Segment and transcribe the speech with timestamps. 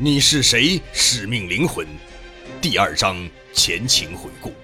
[0.00, 0.80] 你是谁？
[0.92, 1.84] 使命灵魂，
[2.60, 4.54] 第二章前情回顾。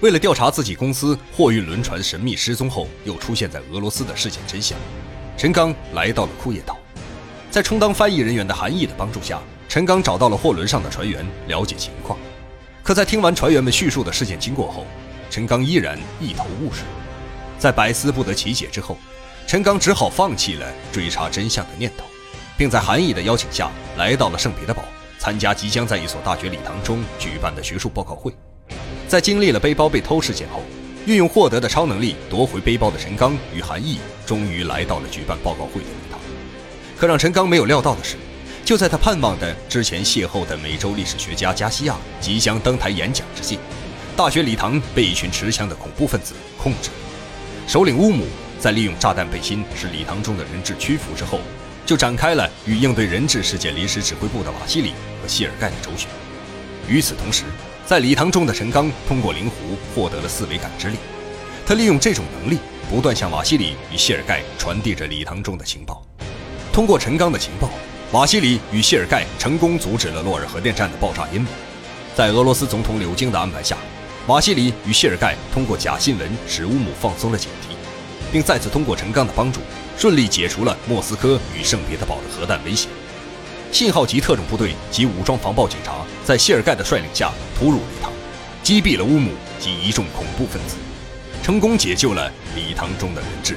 [0.00, 4.78] 为了调查自己公司货运轮船神秘失踪后又出现在俄罗斯的事件真相，
[5.38, 6.78] 陈刚来到了库页岛。
[7.50, 12.18] 在充当翻译人员的韩毅的帮助下，陈刚找到了货轮上的船员，了解情况。
[12.82, 14.86] 可在听完船员们叙述的事件经过后，
[15.30, 16.84] 陈刚依然一头雾水。
[17.58, 18.98] 在百思不得其解之后，
[19.46, 22.04] 陈刚只好放弃了追查真相的念头。
[22.56, 24.84] 并在韩毅的邀请下来到了圣彼得堡，
[25.18, 28.32] 参加即将在一所大学礼堂中举办的学术报告会。
[29.08, 30.62] 在经历了背包被偷事件后，
[31.06, 36.18] 运用获得的超能力夺回背包的陈刚与韩毅终于来到了举办报告会的礼堂。
[36.96, 38.16] 可让陈刚没有料到的是，
[38.64, 43.58] 就在他盼望的之前邂逅的美洲历史学家加西亚即将登台演讲之际，
[44.16, 46.90] 大学礼堂被一群持枪的恐怖分子控制。
[47.66, 48.24] 首领乌姆
[48.58, 51.40] 在利用炸弹背心使礼堂中的人质屈服之后。
[51.86, 54.92] 就展开了与应对人质事件临时指挥部的瓦西里
[55.22, 56.08] 和谢尔盖的周旋。
[56.88, 57.44] 与此同时，
[57.86, 60.96] 在礼堂中的陈刚通过灵狐获得了四维感知力，
[61.66, 62.58] 他利用这种能力
[62.90, 66.02] 不断向瓦西里与谢尔盖传递着礼堂中的情报。
[66.72, 67.70] 通过陈刚的情报，
[68.12, 71.48] 瓦西里与谢尔盖成功阻止了洛尔核电站的爆炸阴谋。
[72.14, 73.76] 在俄罗斯总统柳京的安排下，
[74.26, 77.74] 瓦西里与谢尔盖通过假新闻使乌姆放松了警惕，
[78.32, 79.60] 并再次通过陈刚的帮助。
[79.96, 82.88] 顺利解除了莫斯科与圣彼得堡的核弹威胁。
[83.72, 88.12] 信号级特种部队及武装防暴警察在谢尔盖的率领下突入礼堂，
[88.62, 90.76] 击毙了乌姆及一众恐怖分子，
[91.42, 93.56] 成功解救了礼堂中的人质。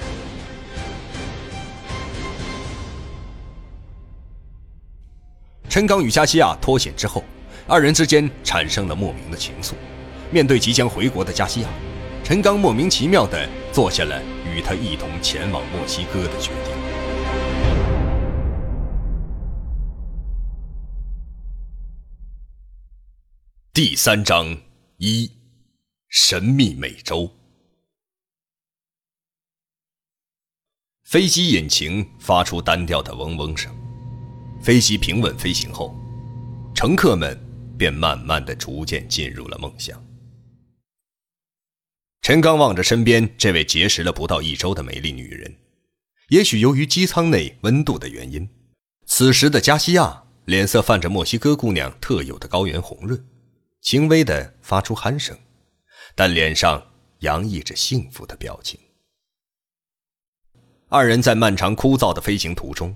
[5.69, 7.23] 陈刚与加西亚脱险之后，
[7.67, 9.73] 二人之间产生了莫名的情愫。
[10.31, 11.67] 面对即将回国的加西亚，
[12.23, 14.19] 陈刚莫名其妙地做下了。
[14.57, 16.73] 与他一同前往墨西哥的决定。
[23.71, 24.57] 第三章
[24.97, 25.31] 一：
[26.09, 27.31] 神秘美洲。
[31.03, 33.71] 飞机引擎发出单调的嗡嗡声，
[34.59, 35.95] 飞机平稳飞行后，
[36.73, 37.39] 乘客们
[37.77, 40.03] 便慢慢的、逐渐进入了梦乡。
[42.27, 45.55] 陈刚望着身边这位结识了不到一周的美丽女人，
[46.27, 48.45] 也许由于机舱内温度的原因，
[49.05, 53.25] 此时的加西亚脸色泛着墨西哥姑娘特有的高原红润，
[53.79, 55.37] 轻微的发出鼾声，
[56.15, 56.85] 但脸上
[57.19, 58.77] 洋溢着幸福的表情。
[60.89, 62.93] 二人在漫长枯燥的飞行途中，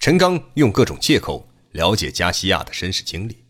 [0.00, 3.42] 陈刚用各种借口了解加西亚的身世经历，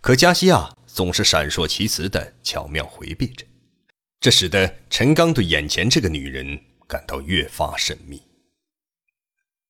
[0.00, 3.44] 可加西亚总是闪烁其词的巧妙回避着。
[4.20, 8.22] 这使得陈刚对眼前这个女人感到越发神秘。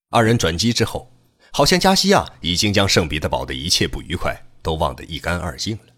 [0.09, 1.09] 二人转机之后，
[1.53, 5.95] 好像加西亚已经将圣彼得堡的一切不愉快都忘得一干二净了。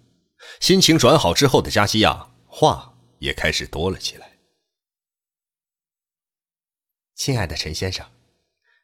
[0.60, 4.30] 心情转好之后的加西亚，话也开始多了起来。
[7.14, 8.06] 亲爱的陈先生，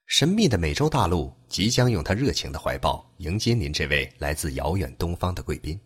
[0.06, 5.78] 神秘的美洲大陆即将用他热情的怀抱迎接您这位来自遥远东方的贵宾。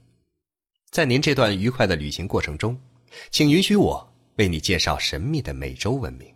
[0.93, 2.81] 在您这段愉快的旅行过程中。
[3.31, 6.35] 请允许我为你介绍神秘的美洲文明。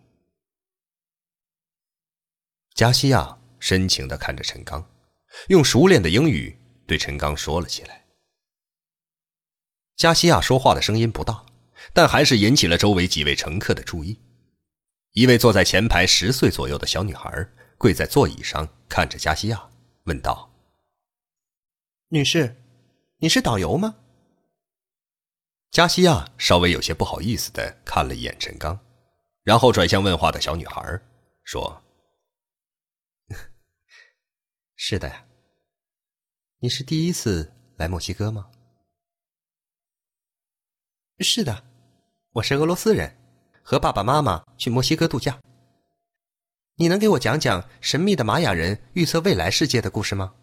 [2.74, 4.86] 加西亚深情的看着陈刚，
[5.48, 8.04] 用熟练的英语对陈刚说了起来。
[9.96, 11.46] 加西亚说话的声音不大，
[11.94, 14.20] 但还是引起了周围几位乘客的注意。
[15.12, 17.48] 一位坐在前排十岁左右的小女孩
[17.78, 19.70] 跪在座椅上，看着加西亚，
[20.04, 20.52] 问道
[22.08, 22.62] ：“女士，
[23.16, 23.96] 你是导游吗？”
[25.76, 28.80] 加西亚稍微有些不好意思的看了一眼陈刚，
[29.42, 30.98] 然后转向问话的小女孩，
[31.44, 31.84] 说
[34.74, 35.22] ：“是的呀，
[36.60, 38.48] 你是第一次来墨西哥吗
[41.20, 41.62] ？”“是的，
[42.32, 43.14] 我是俄罗斯人，
[43.62, 45.38] 和爸爸妈妈去墨西哥度假。
[46.76, 50.34] 你能给我讲讲神秘的玛雅人预测未来世界的故事吗？”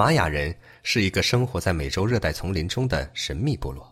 [0.00, 3.86] 玛雅人是一个生活在美洲热带丛林中的神秘部落，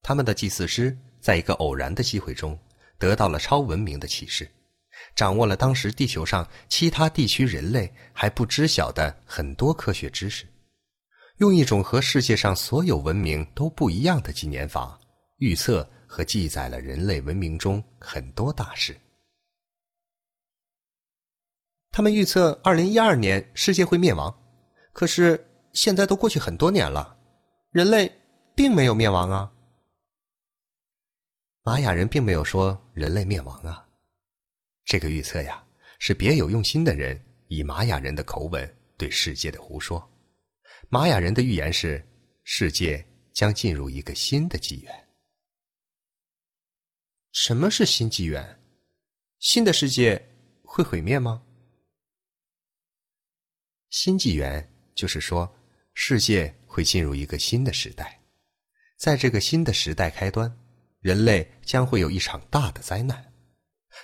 [0.00, 2.58] 他们的祭祀师在一个偶然的机会中
[2.98, 4.50] 得到了超文明的启示，
[5.14, 10.46] 掌握了当时地球上其他地区人类还不知晓的很多科学知识，
[11.36, 14.98] 用一种和世界上所有文明都不一样的纪年法
[15.36, 18.98] 预测和记载了人类文明中很多大事。
[21.90, 24.34] 他们预测二零一二年世界会灭亡。
[24.92, 27.16] 可是现在都过去很多年了，
[27.70, 28.12] 人类
[28.54, 29.52] 并没有灭亡啊。
[31.62, 33.86] 玛雅人并没有说人类灭亡啊，
[34.84, 35.64] 这个预测呀
[35.98, 40.10] 是别有用心的人以玛雅人的口吻对世界的胡说。
[40.88, 42.04] 玛雅人的预言是，
[42.44, 45.08] 世界将进入一个新的纪元。
[47.32, 48.60] 什么是新纪元？
[49.38, 50.20] 新的世界
[50.64, 51.42] 会毁灭吗？
[53.90, 54.69] 新纪元
[55.00, 55.50] 就是说，
[55.94, 58.20] 世界会进入一个新的时代，
[58.98, 60.54] 在这个新的时代开端，
[61.00, 63.32] 人类将会有一场大的灾难。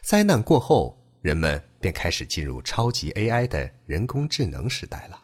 [0.02, 5.22] 灾难过后，人们便开始进入超级 AI 的人工智能时代了。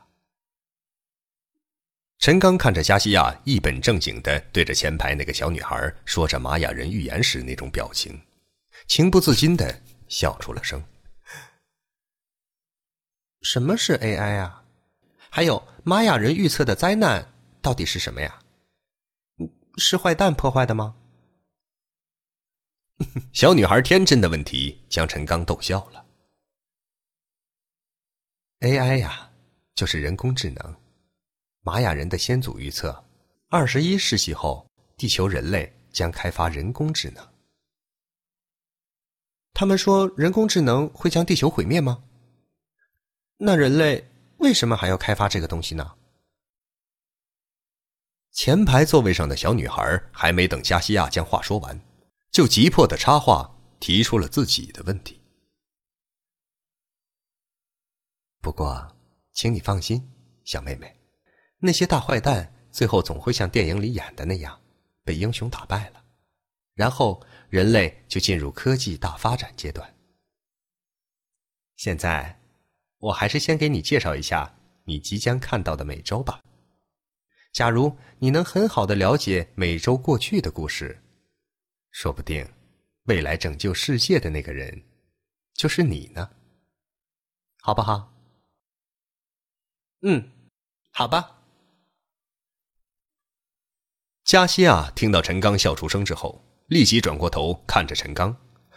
[2.18, 8.20] 陈刚看着加西亚一本正经的对着前排那个小女孩说着玛雅人预言时那种表情，
[8.86, 10.84] 情不自禁的笑出了声。
[13.40, 14.61] 什么是 AI 啊？
[15.34, 17.26] 还有玛雅人预测的灾难
[17.62, 18.38] 到底是什么呀？
[19.78, 20.94] 是坏蛋破坏的吗？
[23.32, 26.04] 小女孩天真的问题将陈刚逗笑了。
[28.60, 29.32] AI 呀，
[29.74, 30.76] 就是人工智能。
[31.62, 33.02] 玛雅人的先祖预测，
[33.48, 37.26] 二十一世纪后，地球人类将开发人工智能。
[39.54, 42.04] 他们说人工智能会将地球毁灭吗？
[43.38, 44.06] 那人类
[44.42, 45.96] 为什么还要开发这个东西呢？
[48.32, 51.80] 前排座位上的小女孩还没等加西亚将话说完。
[52.32, 55.20] 就急迫的插话，提出了自己的问题。
[58.40, 58.96] 不过，
[59.32, 60.10] 请你放心，
[60.44, 60.98] 小妹妹，
[61.58, 64.60] 那些大坏蛋最后总会像电影里演的那样，
[65.04, 66.02] 被英雄打败了，
[66.74, 69.94] 然后人类就进入科技大发展阶段。
[71.76, 72.40] 现在，
[73.02, 74.54] 我还是先给你介绍一下
[74.84, 76.40] 你即将看到的美洲吧。
[77.52, 81.02] 假如你能很好的了解美洲过去的故事。
[81.90, 82.48] 说不定，
[83.06, 84.84] 未来拯救世界的那个人，
[85.54, 86.30] 就是你呢，
[87.60, 88.14] 好不好？
[90.02, 90.30] 嗯，
[90.92, 91.42] 好吧。
[94.22, 98.34] 加西亚听到陈刚笑出声之后，立即转过头看着陈刚，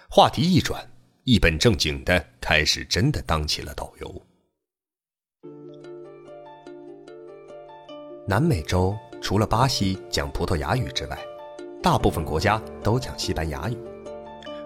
[0.09, 0.91] 话题一转，
[1.25, 4.21] 一本正经的开始真的当起了导游。
[8.27, 11.17] 南美洲除了巴西讲葡萄牙语之外。
[11.81, 13.77] 大部分国家都讲西班牙语，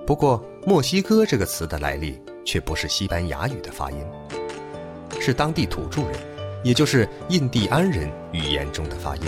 [0.06, 3.98] 不过“墨西哥”这个词的来历却不是西班牙语的发音，
[5.20, 6.14] 是当地土著人，
[6.64, 9.24] 也就是印第安人语言中的发音。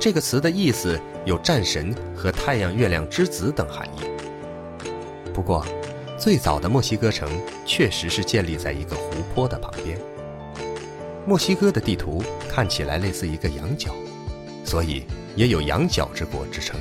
[0.00, 4.02] 这个词的意思有战神和太阳、月亮之子等含义。
[5.34, 5.66] 不过，
[6.22, 7.28] 最早的墨西哥城
[7.66, 9.98] 确实是建立在一个湖泊的旁边。
[11.26, 13.92] 墨西哥的地图看起来类似一个羊角，
[14.64, 15.04] 所以。
[15.34, 16.78] 也有“羊角之国”之称。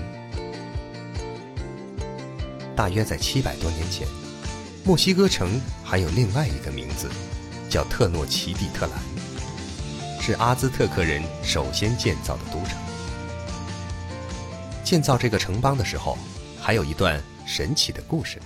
[2.75, 4.05] 大约在七百多年前，
[4.83, 5.49] 墨西哥城
[5.85, 7.09] 还有另外一个名字，
[7.69, 12.77] 叫特诺奇蒂特兰，是阿兹特克人首先建造的都城。
[14.83, 16.17] 建造这个城邦的时候，
[16.59, 18.45] 还有一段神奇的故事呢。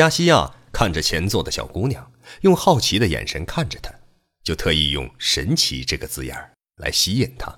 [0.00, 2.10] 加西亚看着前座的小姑娘，
[2.40, 3.92] 用好奇的眼神看着她，
[4.42, 6.54] 就特意用“神奇”这个字眼儿。
[6.76, 7.54] 来吸引她。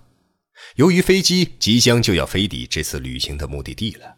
[0.75, 4.17] 由于飞机即将就要飞抵这次旅行的目的地了，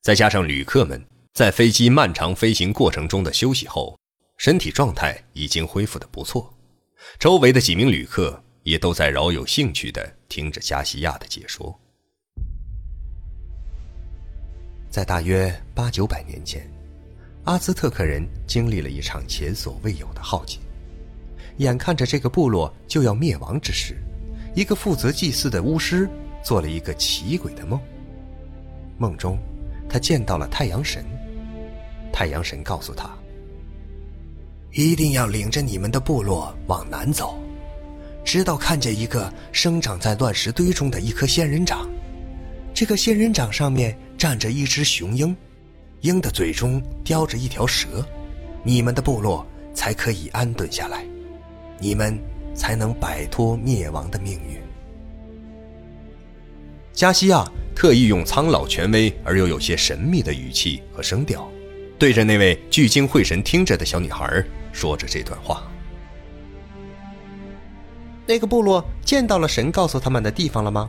[0.00, 4.00] 再加上旅客们在飞机漫长飞行过程中的休息后，
[4.38, 6.58] 身体状态已经恢复的不错。
[7.18, 11.78] 周围的几名旅客也都在饶有兴趣的听着加西亚的解说。
[14.88, 16.66] 在大约八九百年前，
[17.46, 20.58] 阿兹特克人经历了一场前所未有的浩劫，
[21.58, 23.96] 眼看着这个部落就要灭亡之时。
[24.56, 26.08] 一个负责祭祀的巫师
[26.42, 27.80] 做了一个奇诡的梦。
[28.98, 29.38] 梦中，
[29.88, 31.04] 他见到了太阳神。
[32.12, 33.08] 太阳神告诉他
[34.72, 37.38] ：“一定要领着你们的部落往南走，
[38.24, 41.88] 直到看见一个生长在乱石堆中的一棵仙人掌。
[42.74, 45.36] 这个仙人掌上面站着一只雄鹰，
[46.06, 48.04] 鹰的嘴中叼着一条蛇，
[48.62, 51.04] 你们的部落才可以安顿下来。
[51.78, 52.18] 你们。”
[52.56, 54.58] 才能摆脱灭亡的命运。
[56.94, 57.44] 加西亚
[57.74, 61.46] 特意用苍老、权威而又有些神秘的语气和声调，
[61.98, 65.70] 对着那位聚精会神听着的小女孩说着这段话。
[68.26, 70.88] 那个部落见到了神告诉他们的地方了吗？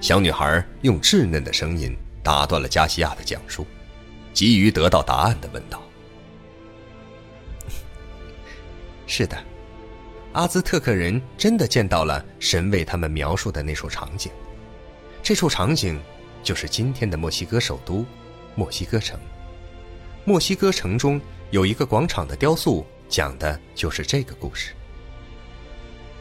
[0.00, 3.66] 小女孩用稚嫩的声音打断了加西亚的讲述，
[4.32, 5.82] 急于得到答案的问道
[9.06, 9.36] ：“是的。”
[10.32, 14.30] 阿兹特克人真的见到了神为他们描述的那处场景，
[15.24, 16.00] 这处场景
[16.42, 18.06] 就是今天的墨西哥首都
[18.54, 19.18] 墨西哥城。
[20.24, 24.72] 墨西哥城中有一个广场的雕塑，讲的就是这个故事。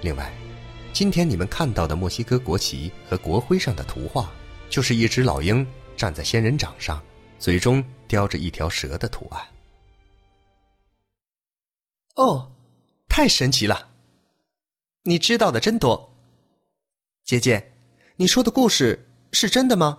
[0.02, 0.32] 另外，
[0.92, 4.32] 今天你们看到的墨西哥国旗和国徽上的图画，
[4.72, 5.64] 就是一只老鹰
[6.00, 7.04] 站在仙人掌上，
[7.38, 9.48] 嘴中叼着一条蛇的图案。
[12.16, 12.50] 哦，
[13.10, 13.90] 太神奇了！
[15.04, 16.16] 你知道的真多。
[17.26, 17.74] 姐姐，
[18.16, 19.98] 你说的故事是真的吗？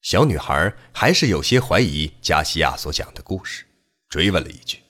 [0.00, 3.66] 小女孩还是有些怀疑加西亚所讲的故事，
[4.08, 4.80] 追问了一句。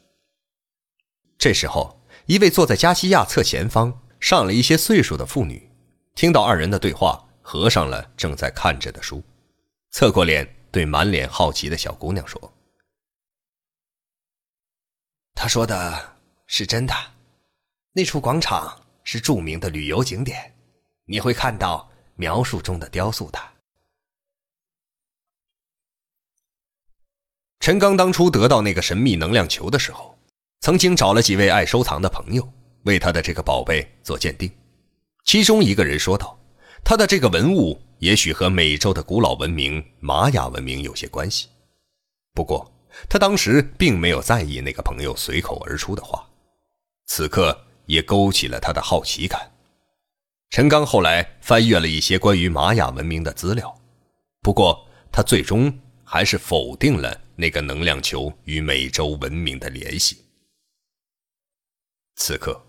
[1.37, 2.01] 这时候。
[2.27, 5.71] 一位坐在加西亚侧前方、上了一些岁数的妇女，
[6.15, 9.23] 听到二人的对话，合上了正在看着的书，
[9.91, 12.41] 侧过脸对满脸好奇的小姑娘说
[15.37, 16.95] ：“他说的是真的，
[17.93, 20.57] 那处广场是著名的旅游景点，
[21.05, 21.87] 你会看到
[22.17, 23.39] 描述中的雕塑的。”
[27.61, 30.19] 陈刚当初得到那个神秘能量球的时候。
[30.61, 32.53] 曾经找了几位爱收藏的朋友
[32.85, 34.51] 为他的这个宝贝做鉴定，
[35.27, 36.39] 其中一个人说道
[36.85, 41.49] ：“他的这个文物也许和美洲的古老文明玛雅文明有些关系。”
[42.35, 42.71] 不过，
[43.09, 46.29] 他当时并没有在意那个朋友随口而出的话，
[47.07, 49.51] 此刻也勾起了他的好奇感。
[50.51, 53.75] 陈刚后来翻阅了一些关于玛雅文明的资料，
[54.43, 55.73] 不过他最终
[56.05, 60.19] 还是否定了那个能量球与美洲文明的联系。
[62.17, 62.65] 此刻，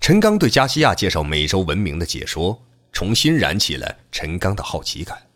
[0.00, 2.60] 陈刚对加西亚介绍美洲文明的解说，
[2.94, 5.30] 重新燃起了陈刚的好奇感。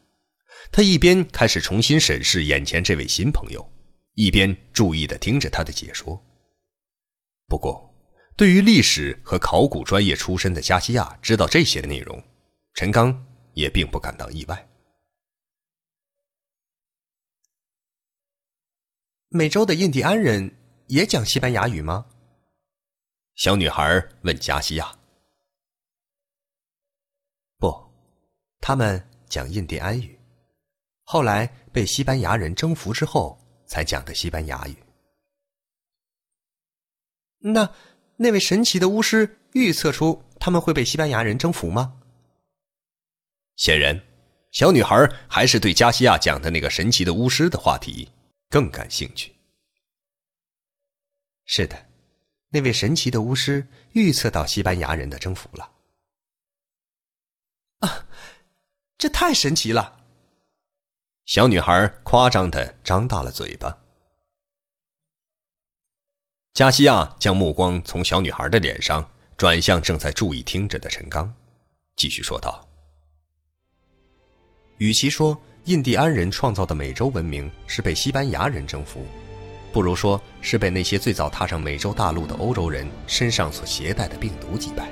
[0.72, 3.70] 他一边开始重新审视眼前这位新朋友，
[4.14, 6.18] 一边注意地听着他的解说。
[7.46, 7.94] 不过，
[8.36, 12.22] 对于历史和考古专业出身的加西亚知道这些内容，
[12.74, 14.68] 陈刚也并不感到意外。
[19.30, 20.54] 美洲的印第安人
[20.86, 22.06] 也讲西班牙语吗？
[23.34, 24.98] 小女孩问加西亚
[27.58, 27.70] ：“不，
[28.60, 30.18] 他们讲印第安语，
[31.02, 34.76] 后来被西班牙人征服之后才讲的西班牙语。
[37.38, 37.72] 那
[38.16, 42.00] 那位神奇的巫师预测出他们会被西班牙人征服吗？”
[43.56, 44.00] 显然，
[44.52, 44.96] 小女孩
[45.28, 48.08] 还是对加西亚讲的那个神奇的巫师的话题
[48.48, 49.34] 更感兴趣。
[51.44, 51.86] 是的。
[52.50, 55.70] 那位神奇的巫师预测到西班牙人的征服了。
[57.80, 58.08] 啊，
[58.98, 59.96] 这太神奇了！
[61.24, 63.78] 小女孩夸张的张大了嘴巴。
[66.52, 71.32] 加西亚将目光从小女孩的脸上转向正在注意听着的陈刚，
[71.94, 72.68] 继续说道
[74.78, 79.06] ：“与其说印第安人创造的美洲文明是被西班牙人征服。”
[79.72, 84.88] 不如说是被那些最早踏上美洲大陆的欧洲人身上所携带的病毒击败。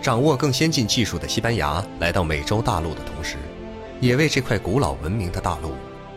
[0.00, 3.36] 掌握更先进技术的西班牙来到美洲大陆的同时，
[4.00, 5.72] 也为这块古老文明的大陆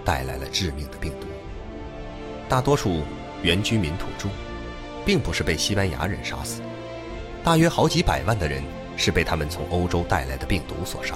[0.05, 1.27] 带来了致命的病毒。
[2.47, 3.01] 大多数
[3.41, 4.29] 原居民土著，
[5.03, 6.61] 并不是被西班牙人杀死，
[7.43, 8.63] 大约好几百万的人
[8.95, 11.15] 是被他们从欧洲带来的病毒所杀。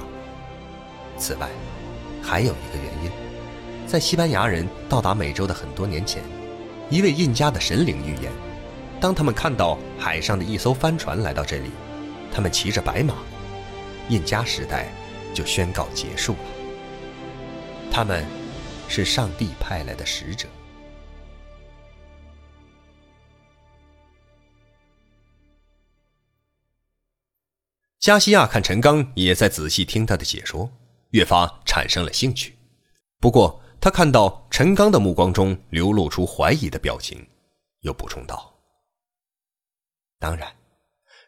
[1.17, 1.47] 此外，
[2.21, 3.11] 还有一个原因。
[3.85, 6.23] 在西班牙人到达美洲的很多年前，
[6.89, 8.31] 一位印加的神灵预言：
[8.99, 11.69] 当他们看到海上的一艘帆船来到这里，
[12.35, 13.15] 他们骑着白马，
[14.09, 14.91] 印加时代
[15.33, 16.39] 就宣告结束了。
[17.89, 18.25] 他们
[18.89, 20.45] 是上帝派来的使者。
[27.99, 30.69] 加西亚看陈刚也在仔细听他的解说，
[31.11, 32.53] 越发产生了兴趣。
[33.21, 37.25] 不过，他看到陈刚的目光中流露出怀疑的表情，
[37.79, 38.53] 又补充道
[40.19, 40.53] ：“当然，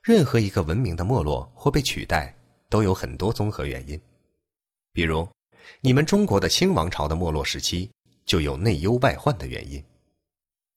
[0.08, 2.34] 任何一个文明的没落或被取代，
[2.70, 4.02] 都有很多综合原因。
[4.94, 5.28] 比如，
[5.82, 7.92] 你们中国的清王朝的没落时期，
[8.26, 9.84] 就有内忧外患的原因；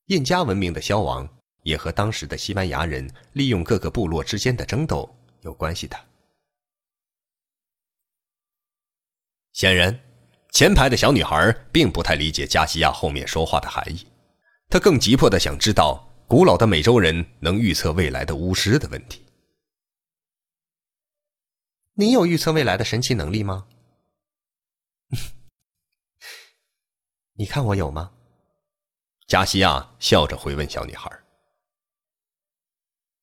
[0.06, 1.28] 印加文明的消亡，
[1.62, 5.08] 也和当时的西班牙人利用各个部落之间的争斗
[5.42, 5.96] 有关系的。
[9.52, 9.96] 显然。”
[10.50, 14.04] 前排的小女孩并不太理解加西亚后面说话的含义，
[14.68, 19.26] 她更急迫的想知道古老的美洲人能预测未来的巫师的问题。
[21.94, 23.66] 你有预测未来的神奇能力吗？
[27.34, 28.12] 你看我有吗？
[29.26, 31.10] 加西亚笑着回问小女孩。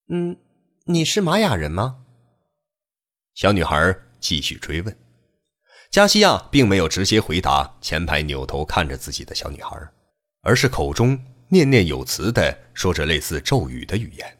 [0.10, 0.38] 嗯，
[0.84, 2.04] 你是玛雅人吗？
[3.36, 5.00] 小女孩继续追问。
[5.92, 9.80] 加西亚并没有直接回答前排扭头看着自己的小女孩，
[10.42, 11.18] 而是口中
[11.50, 14.38] 念念有词地说着类似咒语的语言。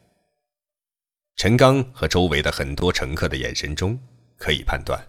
[1.36, 3.98] 陈刚和周围的很多乘客的眼神中
[4.36, 5.06] 可以判断，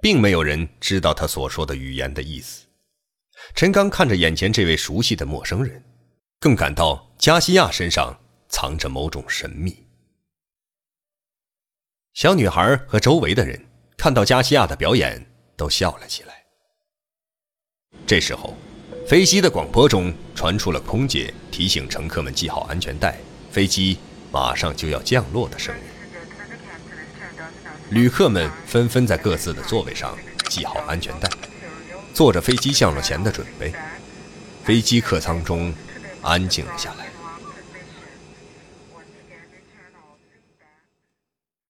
[0.00, 2.66] 并没有人知道他所说的语言的意思。
[3.54, 5.82] 陈刚看着眼前这位熟悉的陌生人，
[6.40, 9.86] 更感到加西亚身上藏着某种神秘。
[12.14, 13.66] 小女孩和周围的人
[13.96, 15.32] 看到加西亚的表演。
[15.56, 16.44] 都笑了起来。
[18.06, 18.54] 这时候，
[19.06, 23.16] 飞机的广播中传出了空姐提醒乘客们系好安全带，
[23.52, 23.96] 飞机
[24.32, 25.80] 马上就要降落的声音。
[27.90, 31.30] 旅客们纷纷在各自的座位上系好安全带，
[32.12, 33.72] 做着飞机降落前的准备。
[34.64, 35.72] 飞机客舱中
[36.20, 37.05] 安静了下来。